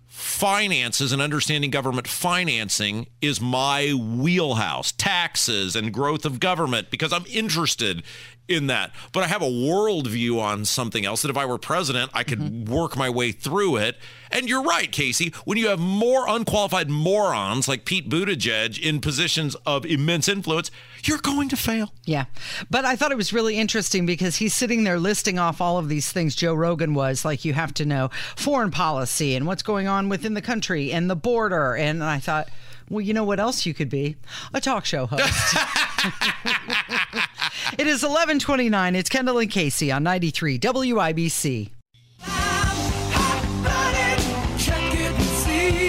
[0.06, 4.92] finances and understanding government financing is my wheelhouse.
[4.92, 8.04] Taxes and growth of government because I'm interested
[8.48, 8.92] in that.
[9.12, 12.40] But I have a worldview on something else that if I were president, I could
[12.40, 12.74] mm-hmm.
[12.74, 13.98] work my way through it.
[14.32, 15.34] And you're right, Casey.
[15.46, 20.72] When you have more unqualified morons like Pete Buttigieg in positions of immense influence,
[21.04, 21.94] you're going to fail.
[22.06, 22.26] Yeah.
[22.70, 25.90] But I thought it was really interesting because he's sitting there listing off all of
[25.90, 29.88] these things Joe Rogan was like, you have to know foreign policy and what's going
[29.88, 31.76] on within the country and the border.
[31.76, 32.50] And I thought,
[32.90, 34.16] well, you know what else you could be?
[34.54, 35.24] A talk show host.
[37.78, 38.96] it is 1129.
[38.96, 41.72] It's Kendall and Casey on 93 WIBC.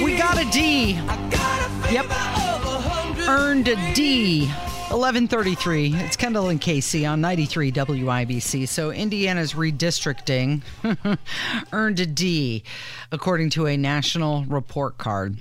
[0.04, 0.92] We got a D.
[1.90, 2.06] Yep.
[3.28, 4.50] Earned a D.
[4.90, 5.94] 1133.
[5.96, 8.66] It's Kendall and Casey on 93 WIBC.
[8.66, 10.62] So Indiana's redistricting
[11.72, 12.64] earned a D,
[13.12, 15.36] according to a national report card.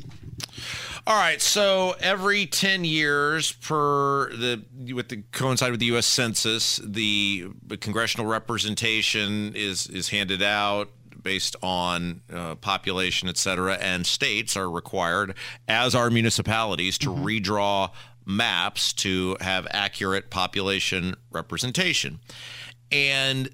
[1.08, 6.82] All right, so every 10 years per the with the coincide with the US Census,
[6.84, 7.48] the
[7.80, 10.90] congressional representation is is handed out
[11.24, 15.36] based on uh, population, et cetera, and states are required,
[15.70, 17.90] as are municipalities, to redraw
[18.28, 22.20] maps to have accurate population representation.
[22.92, 23.50] And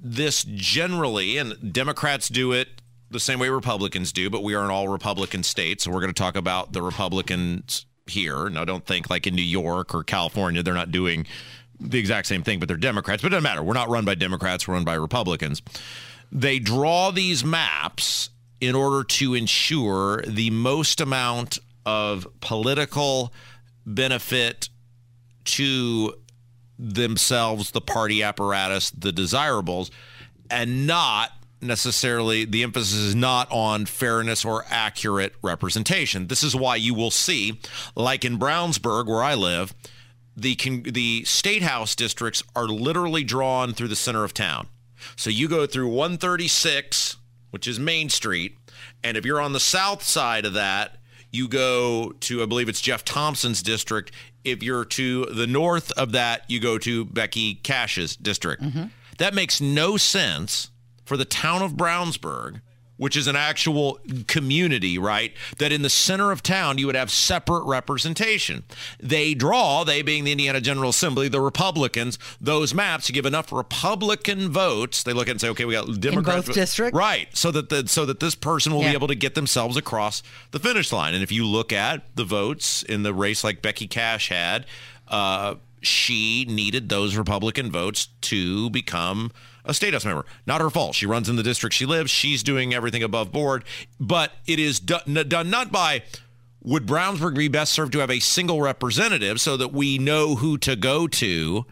[0.00, 2.68] this generally, and Democrats do it
[3.10, 5.84] the same way Republicans do, but we are in all Republican states.
[5.84, 8.48] So we're going to talk about the Republicans here.
[8.48, 11.26] Now, don't think like in New York or California, they're not doing
[11.80, 13.22] the exact same thing, but they're Democrats.
[13.22, 13.62] But it doesn't matter.
[13.62, 15.62] We're not run by Democrats, we're run by Republicans.
[16.30, 23.32] They draw these maps in order to ensure the most amount of political
[23.86, 24.68] benefit
[25.44, 26.14] to
[26.78, 29.90] themselves, the party apparatus, the desirables,
[30.50, 36.26] and not necessarily the emphasis is not on fairness or accurate representation.
[36.26, 37.60] This is why you will see,
[37.94, 39.74] like in Brownsburg, where I live,
[40.36, 44.68] the the state house districts are literally drawn through the center of town.
[45.16, 47.16] So you go through 136,
[47.50, 48.56] which is Main Street,
[49.04, 50.98] and if you're on the south side of that,
[51.32, 54.12] you go to I believe it's Jeff Thompson's district.
[54.44, 58.62] If you're to the north of that, you go to Becky Cash's district.
[58.62, 58.84] Mm-hmm.
[59.18, 60.70] That makes no sense
[61.04, 62.60] for the town of Brownsburg,
[63.02, 65.32] which is an actual community, right?
[65.58, 68.62] That in the center of town you would have separate representation.
[69.00, 73.50] They draw, they being the Indiana General Assembly, the Republicans, those maps to give enough
[73.50, 75.02] Republican votes.
[75.02, 76.96] They look at it and say, okay, we got Democrats, both districts?
[76.96, 77.26] right?
[77.36, 78.90] So that the so that this person will Yeah.
[78.90, 81.12] be able to get themselves across the finish line.
[81.14, 84.64] And if you look at the votes in the race, like Becky Cash had.
[85.08, 89.32] Uh, she needed those Republican votes to become
[89.64, 90.24] a state house member.
[90.46, 90.94] Not her fault.
[90.94, 92.10] She runs in the district she lives.
[92.10, 93.64] She's doing everything above board.
[94.00, 96.02] But it is done, done not by
[96.64, 100.56] would Brownsburg be best served to have a single representative so that we know who
[100.58, 101.66] to go to?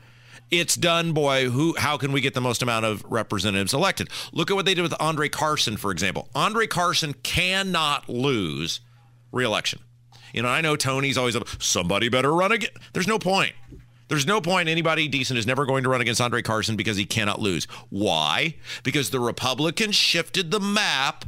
[0.51, 1.49] It's done, boy.
[1.49, 1.77] Who?
[1.79, 4.09] How can we get the most amount of representatives elected?
[4.33, 6.29] Look at what they did with Andre Carson, for example.
[6.35, 8.81] Andre Carson cannot lose
[9.31, 9.81] reelection.
[10.33, 11.49] You know, I know Tony's always up.
[11.63, 12.71] Somebody better run again.
[12.93, 13.53] There's no point.
[14.11, 17.05] There's no point anybody decent is never going to run against Andre Carson because he
[17.05, 17.67] cannot lose.
[17.91, 18.57] Why?
[18.83, 21.27] Because the Republicans shifted the map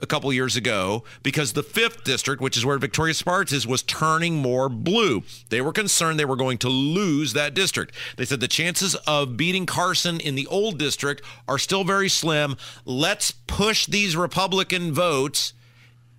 [0.00, 3.80] a couple years ago because the fifth district, which is where Victoria Spartz is, was
[3.84, 5.22] turning more blue.
[5.50, 7.94] They were concerned they were going to lose that district.
[8.16, 12.56] They said the chances of beating Carson in the old district are still very slim.
[12.84, 15.52] Let's push these Republican votes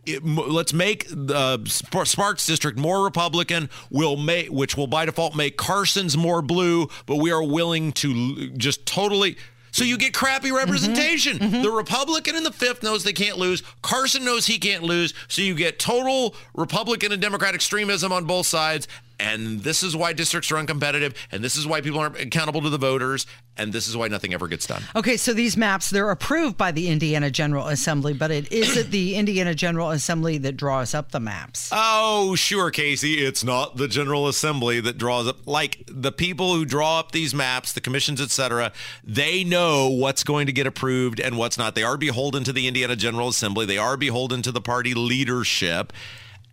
[0.08, 3.70] it, let's make the uh, Spartz district more Republican.
[3.90, 8.50] Will make which will by default make Carson's more blue, but we are willing to
[8.52, 9.38] just totally.
[9.72, 10.58] So you get crappy mm-hmm.
[10.58, 11.38] representation.
[11.38, 11.62] Mm-hmm.
[11.62, 13.62] The Republican in the fifth knows they can't lose.
[13.82, 15.14] Carson knows he can't lose.
[15.28, 18.88] So you get total Republican and Democrat extremism on both sides.
[19.20, 21.16] And this is why districts are uncompetitive.
[21.32, 23.26] And this is why people aren't accountable to the voters.
[23.58, 24.84] And this is why nothing ever gets done.
[24.96, 29.16] Okay, so these maps, they're approved by the Indiana General Assembly, but it isn't the
[29.16, 31.70] Indiana General Assembly that draws up the maps.
[31.72, 33.26] Oh, sure, Casey.
[33.26, 35.48] It's not the General Assembly that draws up.
[35.48, 38.72] Like the people who draw up these maps, the commissions, etc.
[39.04, 41.74] They know what's going to get approved and what's not.
[41.74, 43.66] They are beholden to the Indiana General Assembly.
[43.66, 45.92] They are beholden to the party leadership,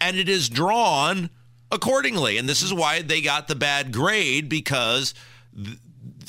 [0.00, 1.29] and it is drawn
[1.75, 2.39] accordingly.
[2.39, 5.13] And this is why they got the bad grade because.
[5.55, 5.79] th-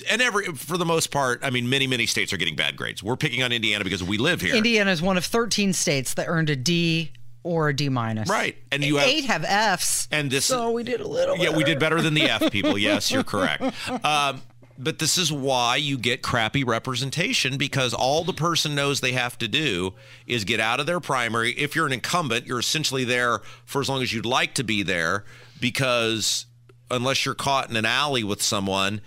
[0.10, 3.02] and every for the most part, I mean, many many states are getting bad grades.
[3.02, 4.54] We're picking on Indiana because we live here.
[4.54, 7.12] Indiana is one of 13 states that earned a D
[7.44, 8.28] or a D minus.
[8.30, 8.58] Right.
[8.74, 10.10] And you have- eight have Fs.
[10.12, 11.38] And this so we did a little.
[11.38, 12.78] Yeah, we did better than the F people.
[12.78, 13.64] Yes, you're correct.
[14.04, 14.42] Um,
[14.78, 19.38] but this is why you get crappy representation because all the person knows they have
[19.38, 19.94] to do
[20.28, 21.52] is get out of their primary.
[21.52, 24.84] If you're an incumbent, you're essentially there for as long as you'd like to be
[24.84, 25.24] there
[25.60, 26.46] because
[26.92, 29.02] unless you're caught in an alley with someone,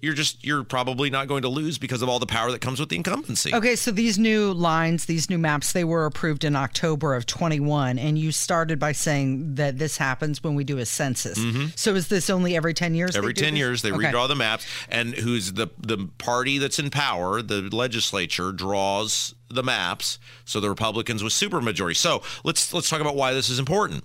[0.00, 2.78] you're just you're probably not going to lose because of all the power that comes
[2.78, 3.54] with the incumbency.
[3.54, 7.98] Okay, so these new lines, these new maps, they were approved in October of 21,
[7.98, 11.38] and you started by saying that this happens when we do a census.
[11.76, 13.10] So is this only every 10 years?
[13.12, 13.18] Mm-hmm.
[13.18, 13.58] Every 10 this?
[13.58, 14.06] years, they Okay.
[14.12, 19.62] redraw the maps, and who's the the party that's in power, the legislature draws the
[19.62, 20.18] maps.
[20.44, 21.96] So the Republicans with supermajority.
[21.96, 24.04] So let's let's talk about why this is important.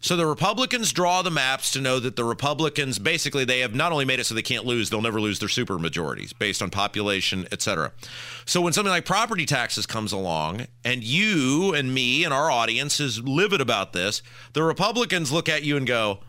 [0.00, 3.92] So the Republicans draw the maps to know that the Republicans basically they have not
[3.92, 6.70] only made it so they can't lose, they'll never lose their super majorities based on
[6.70, 7.92] population, et cetera.
[8.44, 13.00] So when something like property taxes comes along and you and me and our audience
[13.00, 16.20] is livid about this, the Republicans look at you and go,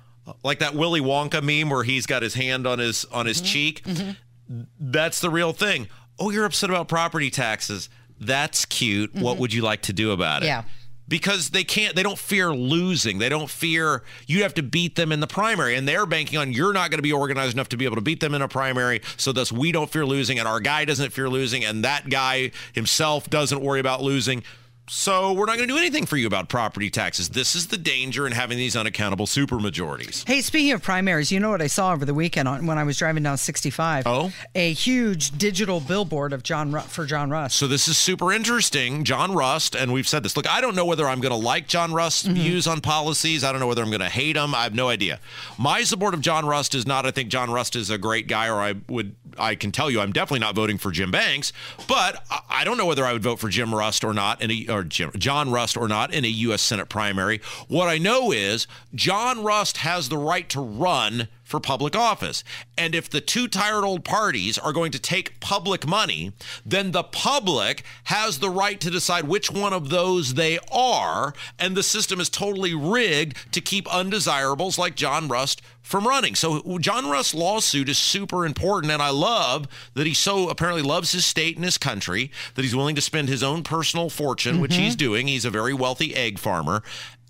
[0.44, 3.46] like that Willy Wonka meme where he's got his hand on his on his mm-hmm.
[3.46, 3.84] cheek.
[3.84, 4.62] Mm-hmm.
[4.80, 5.88] That's the real thing.
[6.20, 7.90] Oh, you're upset about property taxes.
[8.20, 9.14] That's cute.
[9.14, 9.42] What mm-hmm.
[9.42, 10.48] would you like to do about it?
[10.48, 10.64] Yeah.
[11.08, 13.18] Because they can't, they don't fear losing.
[13.18, 15.76] They don't fear you have to beat them in the primary.
[15.76, 18.02] And they're banking on you're not going to be organized enough to be able to
[18.02, 19.02] beat them in a primary.
[19.16, 20.40] So, thus, we don't fear losing.
[20.40, 21.64] And our guy doesn't fear losing.
[21.64, 24.44] And that guy himself doesn't worry about losing.
[24.90, 27.28] So, we're not going to do anything for you about property taxes.
[27.30, 30.26] This is the danger in having these unaccountable supermajorities.
[30.26, 32.86] Hey, speaking of primaries, you know what I saw over the weekend on, when I
[32.86, 34.08] was driving down 65?
[34.08, 34.32] Oh?
[34.56, 37.58] A huge digital billboard of John Ru- for John Rust.
[37.58, 39.04] So this is super interesting.
[39.04, 40.38] John Rust, and we've said this.
[40.38, 42.36] Look, I don't know whether I'm going to like John Rust's mm-hmm.
[42.36, 43.44] views on policies.
[43.44, 44.56] I don't know whether I'm going to hate him.
[44.56, 45.20] I have no idea.
[45.58, 47.06] My support of John Rust is not.
[47.06, 49.16] I think John Rust is a great guy, or I would.
[49.38, 51.52] I can tell you, I'm definitely not voting for Jim Banks.
[51.90, 54.50] But I- I don't know whether I would vote for Jim Rust or not in
[54.50, 56.62] a or John Rust or not in a U.S.
[56.62, 57.42] Senate primary.
[57.68, 62.44] What I know is John Rust has the right to run for public office.
[62.78, 66.34] And if the two tired old parties are going to take public money,
[66.66, 71.34] then the public has the right to decide which one of those they are.
[71.58, 76.36] And the system is totally rigged to keep undesirables like John Rust from running.
[76.36, 78.92] So John Rust's lawsuit is super important.
[78.92, 82.76] And I love that he so apparently loves his state and his country, that he's
[82.76, 84.82] willing to spend his own personal fortune, which mm-hmm.
[84.82, 85.28] he's doing.
[85.28, 86.84] He's a very wealthy egg farmer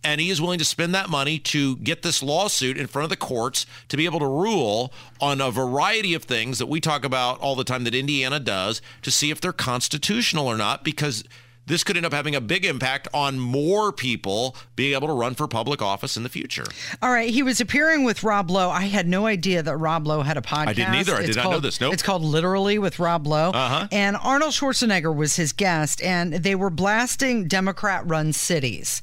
[0.03, 3.09] and he is willing to spend that money to get this lawsuit in front of
[3.09, 7.03] the courts to be able to rule on a variety of things that we talk
[7.03, 11.23] about all the time that Indiana does to see if they're constitutional or not because
[11.65, 15.35] this could end up having a big impact on more people being able to run
[15.35, 16.63] for public office in the future.
[17.01, 18.69] All right, he was appearing with Rob Lowe.
[18.69, 20.67] I had no idea that Rob Lowe had a podcast.
[20.67, 21.15] I didn't either.
[21.15, 21.81] I did It's not know called- this.
[21.81, 21.93] Nope.
[21.93, 23.49] It's called Literally with Rob Lowe.
[23.49, 23.87] Uh-huh.
[23.91, 29.01] And Arnold Schwarzenegger was his guest, and they were blasting Democrat-run cities.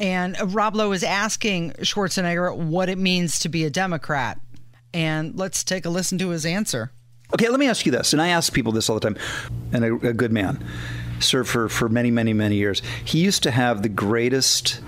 [0.00, 4.40] And Rob Lowe is asking Schwarzenegger what it means to be a Democrat.
[4.94, 6.92] And let's take a listen to his answer.
[7.34, 9.18] Okay, let me ask you this, and I ask people this all the time.
[9.72, 10.64] And a, a good man,
[11.20, 12.80] served for for many, many, many years.
[13.04, 14.80] He used to have the greatest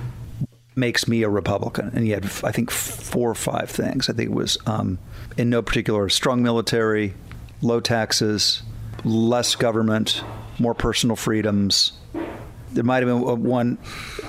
[0.74, 4.08] makes me a Republican, and he had I think four or five things.
[4.08, 4.98] I think it was um,
[5.36, 7.14] in no particular strong military,
[7.60, 8.62] low taxes,
[9.04, 10.24] less government,
[10.58, 11.92] more personal freedoms.
[12.72, 13.78] There might have been one,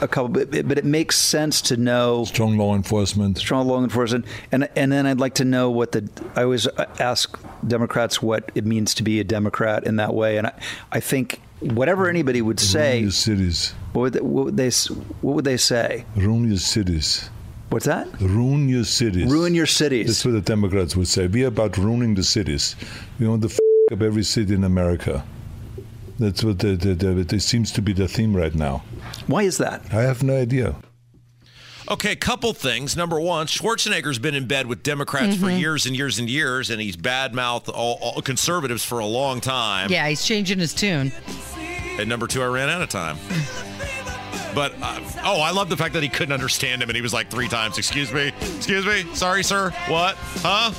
[0.02, 3.38] a couple, but, but it makes sense to know strong law enforcement.
[3.38, 6.68] strong law enforcement, and and then I'd like to know what the I always
[7.00, 10.54] ask Democrats what it means to be a Democrat in that way, and I,
[10.92, 13.74] I think whatever anybody would say, Ruin your cities.
[13.94, 14.72] what would they, what would they
[15.22, 16.06] what would they say?
[16.16, 17.30] Ruin your cities.
[17.70, 18.08] What's that?
[18.20, 19.32] Ruin your cities.
[19.32, 20.08] Ruin your cities.
[20.08, 21.28] That's what the Democrats would say.
[21.28, 22.76] We are about ruining the cities.
[23.20, 23.60] We want to f-
[23.94, 25.24] up every city in America.
[26.22, 28.84] That's what the, the, the, it seems to be the theme right now.
[29.26, 29.82] Why is that?
[29.92, 30.76] I have no idea.
[31.90, 32.96] Okay, couple things.
[32.96, 35.60] Number one, Schwarzenegger's been in bed with Democrats for Mhm.
[35.60, 39.90] years and years and years, and he's badmouthed all, all conservatives for a long time.
[39.92, 41.12] Yeah, he's changing his tune.
[41.98, 43.18] And number two, I ran out of time.
[44.54, 47.14] But uh, oh, I love the fact that he couldn't understand him, and he was
[47.14, 50.74] like three times, "Excuse me, excuse me, sorry, sir, what, huh?"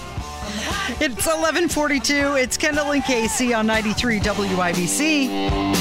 [1.01, 2.37] It's 1142.
[2.37, 5.73] It's Kendall and Casey on 93 WIBC.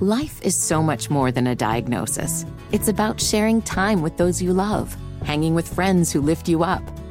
[0.00, 2.44] Life is so much more than a diagnosis.
[2.72, 4.94] It's about sharing time with those you love,
[5.24, 6.82] hanging with friends who lift you up,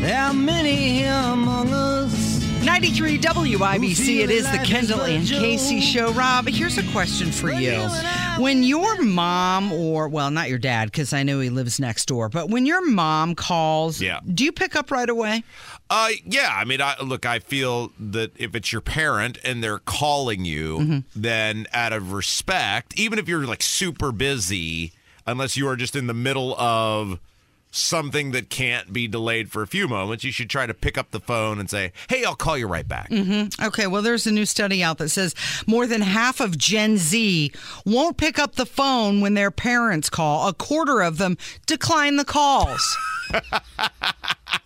[0.00, 2.40] There are many here among us.
[2.64, 4.20] 93 WIBC.
[4.24, 6.12] It is the Kendall and Casey show.
[6.12, 7.86] Rob, here's a question for you.
[8.38, 12.28] When your mom, or, well, not your dad, because I know he lives next door,
[12.30, 14.20] but when your mom calls, Yeah.
[14.32, 15.44] do you pick up right away?
[15.90, 16.50] Uh, yeah.
[16.54, 20.78] I mean, I, look, I feel that if it's your parent and they're calling you,
[20.78, 20.98] Mm-hmm.
[21.20, 24.92] then out of respect, even if you're like super busy,
[25.26, 27.18] unless you are just in the middle of
[27.70, 31.10] something that can't be delayed for a few moments, you should try to pick up
[31.10, 34.32] the phone and say, "Hey, I'll call you right back." hmm Okay, well, there's a
[34.32, 35.34] new study out that says
[35.66, 37.52] more than half of Gen Z
[37.84, 40.48] won't pick up the phone when their parents call.
[40.48, 42.96] A quarter of them decline the calls.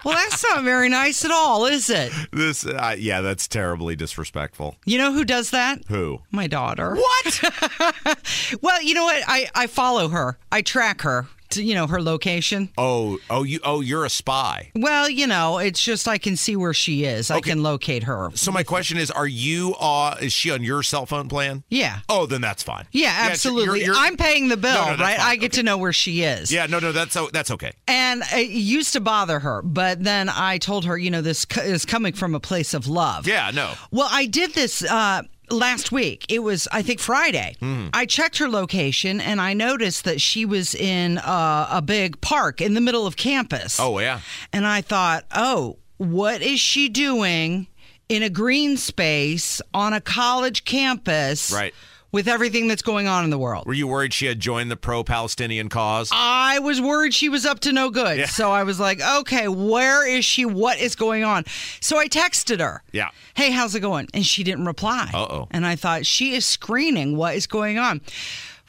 [0.05, 2.13] well, that's not very nice at all, is it?
[2.33, 4.77] This, uh, yeah, that's terribly disrespectful.
[4.87, 5.85] You know who does that?
[5.89, 6.21] Who?
[6.31, 6.97] My daughter.
[6.97, 8.19] What?
[8.63, 9.23] well, you know what?
[9.27, 10.39] I, I follow her.
[10.51, 12.71] I track her you know, her location.
[12.79, 14.71] Oh, oh, you, oh, you're a spy.
[14.75, 17.31] Well, you know, it's just I can see where she is.
[17.31, 18.31] I can locate her.
[18.35, 19.75] So my question is, are you?
[19.81, 21.65] Uh, is she on your cell phone plan?
[21.69, 22.01] Yeah.
[22.09, 22.87] Oh, then that's fine.
[22.93, 23.85] Yeah, you're- absolutely.
[23.85, 25.17] you're- I'm paying the bill, No, no, that's right?
[25.19, 25.27] fine.
[25.27, 26.53] I get to know where she is.
[26.53, 27.73] Yeah, no, no, that's o- that's okay.
[27.89, 31.85] And it used to bother her, but then I told her, you know, this is
[31.85, 33.27] coming from a place of love.
[33.27, 33.73] Yeah, no.
[33.91, 36.27] Well, I did this uh, last week.
[36.29, 37.57] It was, I think, Friday.
[37.61, 37.89] Hmm.
[37.93, 42.61] I checked her location and I noticed that she was in uh, a big park
[42.61, 43.79] in the middle of campus.
[43.81, 44.21] Oh yeah.
[44.53, 47.67] And I thought, oh, what is she doing
[48.09, 51.53] in a green space on a college campus?
[51.53, 51.75] Right.
[52.15, 53.67] With everything that's going on in the world.
[53.67, 56.11] Were you worried she had joined the pro-Palestinian cause?
[56.13, 58.19] I was worried she was up to no good.
[58.19, 58.27] Yeah.
[58.27, 60.45] So I was like, okay, where is she?
[60.45, 61.45] What is going on?
[61.81, 62.85] So I texted her.
[62.93, 63.09] Yeah.
[63.35, 64.07] Hey, how's it going?
[64.15, 65.11] And she didn't reply.
[65.13, 65.49] Uh-oh.
[65.51, 67.17] And I thought, she is screening.
[67.17, 68.01] What is going on?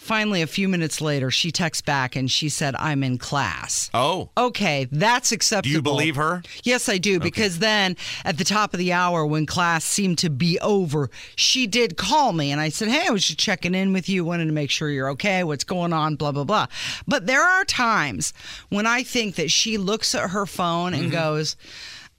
[0.05, 3.89] Finally, a few minutes later, she texts back and she said, I'm in class.
[3.91, 4.29] Oh.
[4.37, 5.71] Okay, that's acceptable.
[5.71, 6.43] Do you believe her?
[6.61, 7.19] Yes, I do.
[7.19, 11.65] Because then at the top of the hour, when class seemed to be over, she
[11.65, 12.51] did call me.
[12.51, 14.91] And I said, Hey, I was just checking in with you, wanted to make sure
[14.91, 16.67] you're okay, what's going on, blah, blah, blah.
[17.07, 18.31] But there are times
[18.69, 21.13] when I think that she looks at her phone and mm-hmm.
[21.13, 21.55] goes,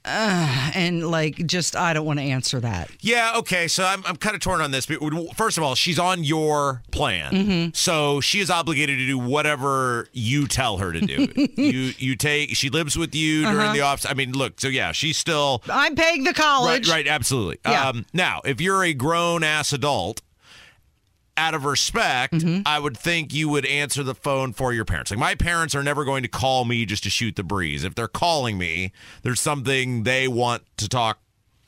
[0.06, 2.90] Ugh, and like, just, I don't want to answer that.
[3.00, 3.66] Yeah, okay.
[3.68, 4.86] So I'm, I'm kind of torn on this.
[4.86, 5.00] But
[5.36, 7.32] First of all, she's on your plan.
[7.32, 7.70] Mm-hmm.
[7.74, 11.28] So she is obligated to do whatever you tell her to do.
[11.56, 13.72] you you take she lives with you during Uh-huh.
[13.72, 14.06] the office.
[14.08, 16.88] I mean, look, so yeah, she's still I'm paying the college.
[16.88, 17.58] Right, right, absolutely.
[17.66, 17.88] Yeah.
[17.88, 20.22] Um, now, if you're a grown ass adult,
[21.37, 22.62] out of respect, Mm-hmm.
[22.66, 25.11] I would think you would answer the phone for your parents.
[25.11, 27.85] Like my parents are never going to call me just to shoot the breeze.
[27.85, 31.18] If they're calling me, there's something they want to talk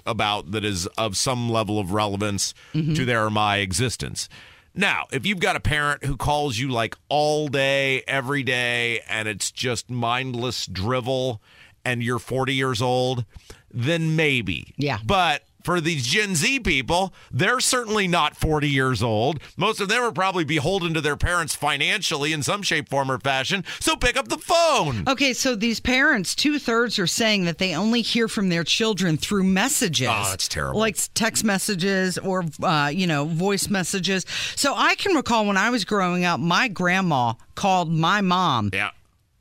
[0.06, 2.94] about that is of some level of relevance Mm-hmm.
[2.94, 4.28] to their or my existence.
[4.74, 9.26] Now, if you've got a parent who calls you like all day, every day, and
[9.26, 11.42] it's just mindless drivel,
[11.84, 13.24] and you're 40 years old,
[13.72, 14.74] then maybe.
[14.76, 14.98] Yeah.
[15.04, 19.38] But for these Gen Z people, they're certainly not 40 years old.
[19.54, 23.18] Most of them are probably beholden to their parents financially in some shape, form, or
[23.18, 23.64] fashion.
[23.78, 25.06] So pick up the phone.
[25.06, 29.18] Okay, so these parents, two thirds are saying that they only hear from their children
[29.18, 30.08] through messages.
[30.10, 30.80] Oh, that's terrible.
[30.80, 34.24] Like text messages or, uh, you know, voice messages.
[34.56, 38.92] So I can recall when I was growing up, my grandma called my mom Yeah.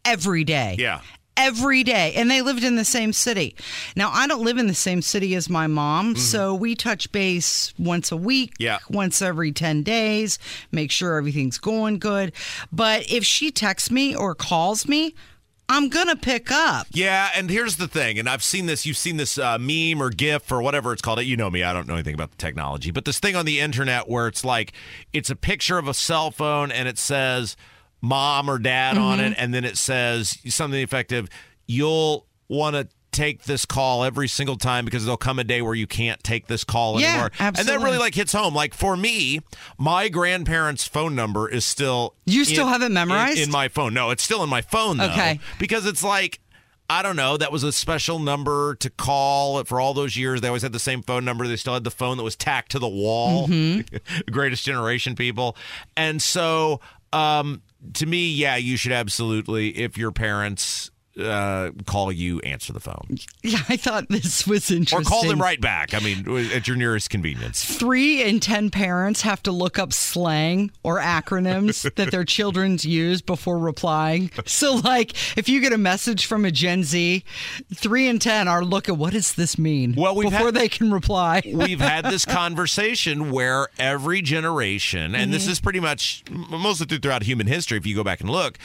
[0.03, 0.75] every day.
[0.77, 0.99] Yeah.
[1.37, 2.13] Every day.
[2.15, 3.55] And they lived in the same city.
[3.95, 7.73] Now, I don't live in the same city as my mom, so we touch base
[7.77, 8.63] once a week, Mm-hmm.
[8.63, 8.79] Yeah.
[8.89, 10.39] once every 10 days,
[10.71, 12.33] make sure everything's going good.
[12.71, 15.13] But if she texts me or calls me,
[15.69, 16.87] I'm to pick up.
[16.91, 18.85] Yeah, and here's the thing, and I've seen this.
[18.85, 21.19] You've seen this uh, meme or GIF or whatever it's called.
[21.19, 21.25] It.
[21.25, 23.59] You know me; I don't know anything about the technology, but this thing on the
[23.59, 24.71] internet where it's like
[25.11, 27.57] it's a picture of a cell phone and it says
[28.01, 29.31] "mom" or "dad" on Mm-hmm.
[29.33, 31.27] it, and then it says something effective.
[31.65, 35.73] You'll want to take this call every single time because there'll come a day where
[35.73, 37.31] you can't take this call Yeah, anymore.
[37.39, 38.53] And that really like hits home.
[38.53, 39.39] Like for me,
[39.79, 43.39] my grandparents' phone number is still You still have it in- memorized?
[43.39, 43.93] in my phone.
[43.93, 45.05] No, it's still in my phone though.
[45.05, 45.39] Okay.
[45.57, 46.39] Because it's like
[46.89, 47.35] I don't know.
[47.35, 50.39] That was a special number to call for all those years.
[50.39, 51.45] They always had the same phone number.
[51.47, 53.49] They still had the phone that was tacked to the wall.
[54.31, 55.57] Greatest generation people.
[55.97, 56.79] And so,
[57.11, 57.61] um,
[57.93, 63.17] to me, yeah, you should absolutely, if your parents uh, call you, answer the phone
[63.43, 64.99] Yeah, I thought this was interesting.
[64.99, 65.93] or call them right back.
[65.93, 67.63] I mean, at your nearest convenience.
[67.63, 73.21] Three in 10 parents have to look up slang or acronyms that their children use
[73.21, 74.31] before replying.
[74.45, 77.23] So, like, if you get a message from a Gen Z,
[77.73, 79.95] three in 10 are looking, what does this mean?
[79.97, 81.41] Well, before had- they can reply.
[81.53, 87.47] we've had this conversation where every generation, and this is pretty much mostly throughout human
[87.47, 88.57] history, if you go back and look,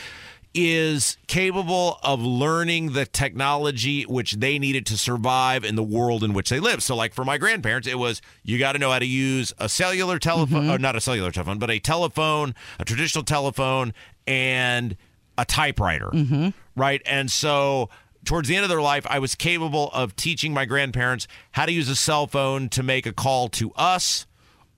[0.55, 6.33] is capable of learning the technology which they needed to survive in the world in
[6.33, 6.83] which they live.
[6.83, 9.69] So, like for my grandparents, it was you got to know how to use a
[9.69, 13.95] cellular telephone, or not a cellular telephone, but a telephone, a traditional telephone,
[14.27, 14.97] and
[15.39, 16.49] a typewriter, mm-hmm.
[16.77, 17.03] right?
[17.07, 17.89] And so
[18.25, 21.73] towards the end of their life, I was capable of teaching my grandparents how to
[21.73, 24.27] use a cell phone to make a call to us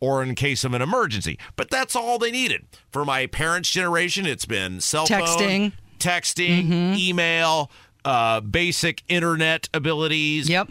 [0.04, 1.38] or in case of an emergency.
[1.56, 2.66] But that's all they needed.
[2.90, 5.70] For my parents' generation, it's been cell Texting.
[5.70, 7.70] phone, texting, email,
[8.04, 10.48] uh, basic internet abilities.
[10.48, 10.68] Yep.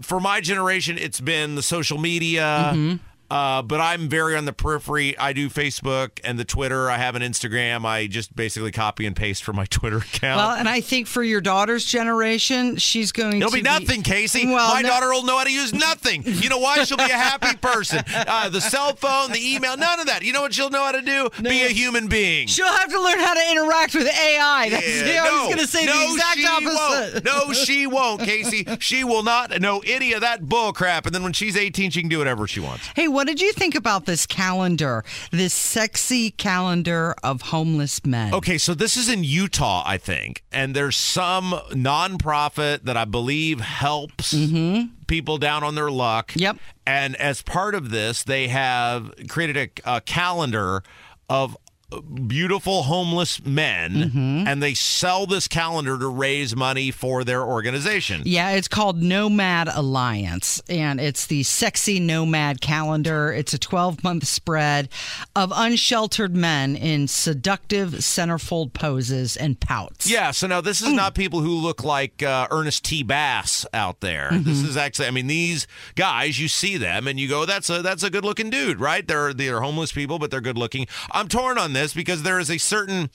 [0.00, 2.98] For my generation, it's been the social media.
[3.34, 5.18] Uh, but I'm very on the periphery.
[5.18, 6.88] I do Facebook and the Twitter.
[6.88, 7.84] I have an Instagram.
[7.84, 10.36] I just basically copy and paste from my Twitter account.
[10.38, 14.46] Well, and I think for your daughter's generation, she's going It'll to be nothing, Casey.
[14.46, 16.22] Well, My no- daughter will know how to use nothing.
[16.24, 16.84] You know why?
[16.84, 18.04] She'll be a happy person.
[18.06, 20.22] Uh, the cell phone, the email, none of that.
[20.22, 21.28] You know what she'll know how to do?
[21.42, 22.46] Be a human being.
[22.46, 24.68] She'll have to learn how to interact with AI.
[24.70, 27.14] That's, Yeah, I no, was going to say no, the exact she opposite.
[27.14, 27.24] Won't.
[27.24, 28.64] No, she won't, Casey.
[28.78, 31.06] She will not know any of that bull crap.
[31.06, 32.86] And then when she's 18, she can do whatever she wants.
[32.94, 35.04] Hey, what did you think about this calendar?
[35.30, 38.34] This sexy calendar of homeless men.
[38.34, 43.60] Okay, so this is in Utah, I think, and there's some nonprofit that I believe
[43.60, 44.94] helps mm-hmm.
[45.06, 46.32] people down on their luck.
[46.36, 46.58] Yep.
[46.86, 50.82] And as part of this, they have created a, a calendar
[51.28, 51.56] of
[52.02, 54.48] beautiful homeless men, mm-hmm.
[54.48, 58.22] and they sell this calendar to raise money for their organization.
[58.24, 63.32] Yeah, it's called Nomad Alliance, and it's the Sexy Nomad Calendar.
[63.32, 64.88] It's a 12 month spread
[65.36, 70.10] of unsheltered men in seductive centerfold poses and pouts.
[70.10, 70.96] Yeah, so now this is mm.
[70.96, 73.02] not people who look like uh, Ernest T.
[73.02, 74.30] Bass out there.
[74.32, 74.68] This mm-hmm.
[74.68, 78.02] is actually, I mean, these guys, you see them and you go, "That's a that's
[78.02, 80.86] a good looking dude, right?" They're they're homeless people, but they're good looking.
[81.10, 83.10] I'm torn on this because there is a certain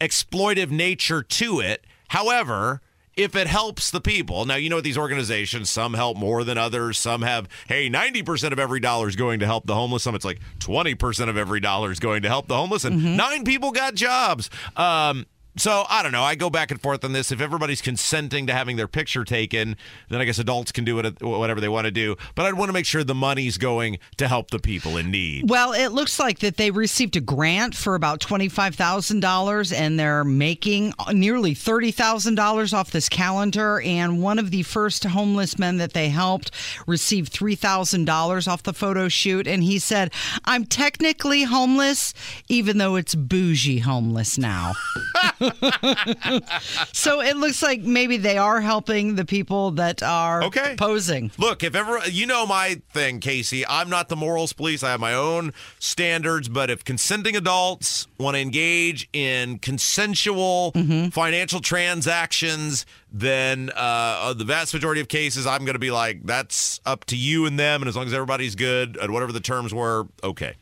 [0.00, 1.84] exploitive nature to it.
[2.08, 2.80] However.
[3.16, 6.56] If it helps the people, now you know what these organizations, some help more than
[6.56, 6.96] others.
[6.96, 10.04] Some have, hey, 90% of every dollar is going to help the homeless.
[10.04, 13.44] Some it's like 20% of every dollar is going to help the homeless, and nine
[13.44, 14.48] people got jobs.
[14.74, 15.26] Um,
[15.60, 16.22] so I don't know.
[16.22, 17.30] I go back and forth on this.
[17.30, 19.76] If everybody's consenting to having their picture taken,
[20.08, 22.16] then I guess adults can do what, whatever they want to do.
[22.34, 25.50] But I'd want to make sure the money's going to help the people in need.
[25.50, 30.94] Well, it looks like that they received a grant for about $25,000 and they're making
[31.12, 33.82] nearly $30,000 off this calendar.
[33.82, 36.52] And one of the first homeless men that they helped
[36.86, 39.46] received $3,000 off the photo shoot.
[39.46, 40.10] And he said,
[40.46, 42.14] I'm technically homeless,
[42.48, 44.72] even though it's bougie homeless now.
[46.92, 50.74] so it looks like maybe they are helping the people that are Okay.
[50.76, 51.30] posing.
[51.38, 54.82] Look, if ever you know my thing, Casey, I'm not the morals police.
[54.82, 60.72] I have my own standards, but if consenting adults want to engage in consensual
[61.12, 66.80] financial transactions, then uh, the vast majority of cases, I'm going to be like, that's
[66.86, 69.74] up to you and them, and as long as everybody's good and whatever the terms
[69.74, 70.54] were, okay.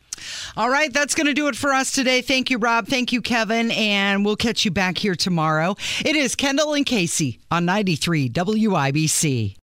[0.57, 2.21] All right, that's going to do it for us today.
[2.21, 2.87] Thank you, Rob.
[2.87, 3.71] Thank you, Kevin.
[3.71, 5.75] And we'll catch you back here tomorrow.
[6.05, 9.55] It is Kendall and Casey on 93 WIBC.